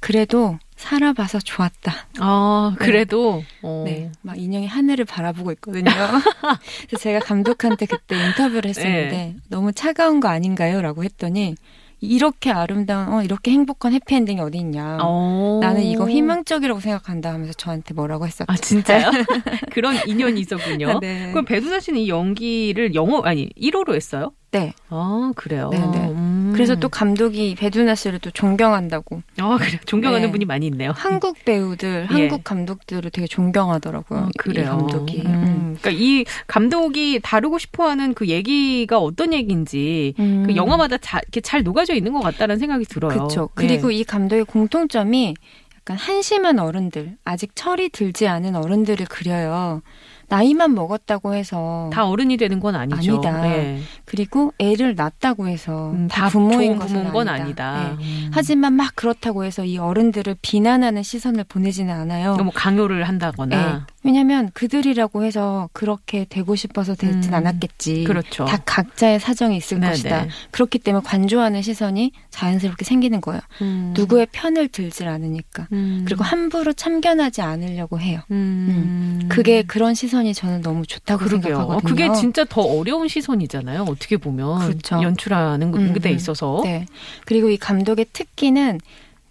그래도 0.00 0.58
살아봐서 0.76 1.40
좋았다. 1.40 1.92
아, 2.20 2.74
그래도. 2.78 3.44
어. 3.60 3.82
네, 3.86 4.12
막 4.22 4.38
인형이 4.38 4.66
하늘을 4.66 5.04
바라보고 5.04 5.52
있거든요. 5.52 5.84
그래서 6.88 7.02
제가 7.02 7.18
감독한테 7.18 7.84
그때 7.84 8.16
인터뷰를 8.16 8.70
했었는데 8.70 9.10
네. 9.10 9.36
너무 9.50 9.72
차가운 9.72 10.20
거 10.20 10.28
아닌가요?라고 10.28 11.04
했더니 11.04 11.54
이렇게 12.00 12.50
아름다운, 12.50 13.12
어, 13.12 13.22
이렇게 13.22 13.50
행복한 13.50 13.92
해피엔딩이 13.92 14.40
어디 14.40 14.58
있냐. 14.58 14.98
어. 15.00 15.58
나는 15.60 15.82
이거 15.82 16.08
희망적이라고 16.08 16.80
생각한다 16.80 17.32
하면서 17.32 17.52
저한테 17.52 17.94
뭐라고 17.94 18.26
했었죠. 18.26 18.44
아, 18.48 18.56
진짜요? 18.56 19.10
그런 19.72 19.96
인연이 20.06 20.40
있었군요. 20.40 21.00
네. 21.00 21.30
그럼 21.32 21.44
배두나 21.44 21.80
씨는 21.80 22.00
이 22.00 22.08
연기를 22.08 22.94
영어, 22.94 23.20
아니, 23.22 23.50
1호로 23.60 23.94
했어요? 23.94 24.32
네. 24.50 24.72
아, 24.88 25.32
그래요? 25.36 25.68
네, 25.70 25.78
네. 25.78 26.08
음. 26.08 26.52
그래서 26.54 26.74
또 26.74 26.88
감독이 26.88 27.54
배두나 27.54 27.94
씨를 27.94 28.18
또 28.18 28.30
존경한다고. 28.30 29.22
아, 29.40 29.58
그래. 29.60 29.78
존경하는 29.84 30.28
네. 30.28 30.32
분이 30.32 30.44
많이 30.46 30.66
있네요. 30.66 30.92
한국 30.94 31.44
배우들, 31.44 32.08
예. 32.10 32.14
한국 32.14 32.44
감독들을 32.44 33.10
되게 33.10 33.26
존경하더라고요. 33.26 34.20
아, 34.20 34.28
그래요. 34.38 34.64
이 34.64 34.66
감독이. 34.66 35.22
음. 35.26 35.26
음. 35.26 35.76
그러니까 35.78 35.90
이 36.02 36.24
감독이 36.46 37.20
다루고 37.22 37.58
싶어 37.58 37.88
하는 37.88 38.14
그 38.14 38.28
얘기가 38.28 38.98
어떤 38.98 39.34
얘기인지 39.34 40.14
음. 40.18 40.44
그 40.46 40.56
영화마다 40.56 40.96
자, 40.96 41.18
이렇게 41.18 41.40
잘 41.42 41.62
녹아져 41.62 41.94
있는 41.94 42.12
것 42.12 42.20
같다는 42.20 42.58
생각이 42.58 42.86
들어요. 42.86 43.12
그렇죠. 43.12 43.50
그리고 43.54 43.90
이 43.90 44.02
감독의 44.02 44.46
공통점이 44.46 45.34
약간 45.76 45.96
한심한 45.96 46.58
어른들, 46.58 47.16
아직 47.24 47.54
철이 47.54 47.90
들지 47.90 48.26
않은 48.28 48.56
어른들을 48.56 49.06
그려요. 49.06 49.82
나이만 50.28 50.74
먹었다고 50.74 51.34
해서 51.34 51.88
다 51.92 52.06
어른이 52.06 52.36
되는 52.36 52.60
건 52.60 52.74
아니죠. 52.76 53.14
아니다. 53.14 53.42
네. 53.42 53.80
그리고 54.04 54.52
애를 54.58 54.94
낳았다고 54.94 55.48
해서 55.48 55.90
음, 55.92 56.08
다 56.08 56.24
다 56.24 56.28
부모인 56.30 56.76
것은 56.76 56.96
부모인 56.96 57.12
건 57.12 57.28
아니다. 57.28 57.72
아니다. 57.72 57.96
네. 57.98 58.04
음. 58.04 58.30
하지만 58.32 58.74
막 58.74 58.94
그렇다고 58.94 59.44
해서 59.44 59.64
이 59.64 59.78
어른들을 59.78 60.36
비난하는 60.42 61.02
시선을 61.02 61.44
보내지는 61.44 61.94
않아요. 61.94 62.36
너무 62.36 62.50
강요를 62.54 63.04
한다거나. 63.08 63.56
네. 63.78 63.80
왜냐하면 64.04 64.50
그들이라고 64.54 65.24
해서 65.24 65.68
그렇게 65.72 66.24
되고 66.28 66.54
싶어서 66.54 66.94
되진 66.94 67.32
음, 67.32 67.34
않았겠지. 67.34 68.04
그렇죠. 68.04 68.44
다 68.44 68.58
각자의 68.64 69.20
사정이 69.20 69.56
있을 69.56 69.80
네네. 69.80 69.90
것이다. 69.92 70.26
그렇기 70.50 70.78
때문에 70.78 71.02
관조하는 71.04 71.62
시선이 71.62 72.12
자연스럽게 72.38 72.84
생기는 72.84 73.20
거예요. 73.20 73.40
음. 73.62 73.92
누구의 73.96 74.28
편을 74.30 74.68
들질 74.68 75.08
않으니까. 75.08 75.66
음. 75.72 76.04
그리고 76.06 76.22
함부로 76.22 76.72
참견하지 76.72 77.42
않으려고 77.42 77.98
해요. 77.98 78.20
음. 78.30 79.26
그게 79.28 79.62
그런 79.62 79.94
시선이 79.94 80.34
저는 80.34 80.62
너무 80.62 80.86
좋다고 80.86 81.24
그러게요. 81.24 81.56
생각하거든요. 81.56 81.88
그게 81.88 82.12
진짜 82.12 82.44
더 82.44 82.60
어려운 82.62 83.08
시선이잖아요. 83.08 83.82
어떻게 83.88 84.16
보면 84.16 84.68
그렇죠. 84.68 85.02
연출하는 85.02 85.74
음, 85.74 85.92
데 85.94 86.10
음. 86.10 86.14
있어서. 86.14 86.60
네. 86.64 86.86
그리고 87.24 87.50
이 87.50 87.56
감독의 87.56 88.06
특기는 88.12 88.80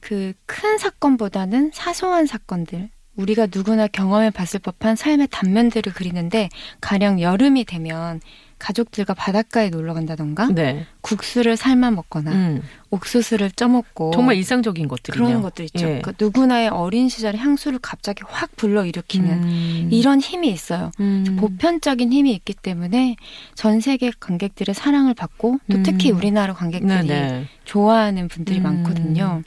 그 0.01 0.33
큰 0.45 0.77
사건보다는 0.77 1.71
사소한 1.73 2.25
사건들. 2.25 2.89
우리가 3.15 3.47
누구나 3.53 3.87
경험해 3.87 4.29
봤을 4.29 4.59
법한 4.59 4.95
삶의 4.95 5.27
단면들을 5.31 5.93
그리는데 5.93 6.49
가령 6.81 7.19
여름이 7.21 7.65
되면 7.65 8.21
가족들과 8.59 9.13
바닷가에 9.13 9.69
놀러 9.69 9.93
간다던가 9.93 10.47
네. 10.47 10.85
국수를 11.01 11.57
삶아 11.57 11.91
먹거나 11.91 12.31
음. 12.31 12.61
옥수수를 12.89 13.51
쪄먹고 13.51 14.11
정말 14.11 14.35
일상적인 14.37 14.87
것들이네요. 14.87 15.27
그런 15.27 15.41
것들 15.41 15.65
있죠. 15.65 15.87
예. 15.87 16.01
그 16.01 16.13
누구나의 16.19 16.69
어린 16.69 17.09
시절의 17.09 17.39
향수를 17.39 17.79
갑자기 17.79 18.23
확 18.25 18.55
불러일으키는 18.55 19.29
음. 19.43 19.89
이런 19.91 20.19
힘이 20.19 20.49
있어요. 20.49 20.91
음. 20.99 21.37
보편적인 21.39 22.11
힘이 22.11 22.33
있기 22.33 22.53
때문에 22.53 23.15
전 23.55 23.79
세계 23.79 24.11
관객들의 24.19 24.73
사랑을 24.73 25.13
받고 25.13 25.59
또 25.69 25.77
음. 25.77 25.83
특히 25.83 26.11
우리나라 26.11 26.53
관객들이 26.53 27.07
네네. 27.07 27.47
좋아하는 27.65 28.27
분들이 28.27 28.59
음. 28.59 28.63
많거든요. 28.63 29.43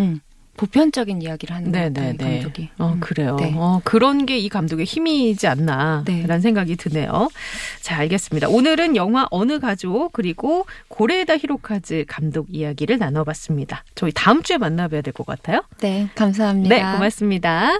음. 0.00 0.20
보편적인 0.60 1.22
이야기를 1.22 1.56
하는 1.56 1.72
것 1.72 1.78
같아요, 1.78 2.10
이 2.10 2.16
네네네. 2.16 2.34
감독이. 2.42 2.68
어, 2.76 2.92
음. 2.92 3.00
그래요. 3.00 3.36
네. 3.40 3.54
어, 3.56 3.80
그런 3.82 4.26
게 4.26 4.36
이 4.40 4.48
감독의 4.50 4.84
힘이지 4.84 5.46
않나라는 5.46 6.04
네. 6.04 6.40
생각이 6.40 6.76
드네요. 6.76 7.28
자, 7.80 7.96
알겠습니다. 7.96 8.48
오늘은 8.48 8.94
영화 8.96 9.26
어느 9.30 9.58
가족 9.58 10.12
그리고 10.12 10.66
고레에다 10.88 11.38
히로카즈 11.38 12.04
감독 12.08 12.46
이야기를 12.50 12.98
나눠봤습니다. 12.98 13.84
저희 13.94 14.12
다음 14.14 14.42
주에 14.42 14.58
만나봐야 14.58 15.00
될 15.00 15.14
것 15.14 15.24
같아요. 15.26 15.62
네, 15.80 16.08
감사합니다. 16.14 16.74
네, 16.74 16.82
고맙습니다. 16.94 17.70